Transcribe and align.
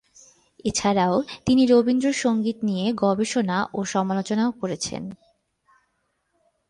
এছাড়াও 0.65 1.15
তিনি 1.45 1.61
রবীন্দ্র 1.65 2.07
সঙ্গীত 2.13 2.57
নিয়ে 2.63 2.85
গবেষণা 2.93 3.57
ও 3.73 3.79
সমালোচনাও 3.85 4.51
করেছেন। 4.61 5.03